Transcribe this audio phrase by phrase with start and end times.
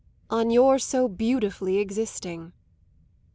[0.31, 2.53] "On your so beautifully existing."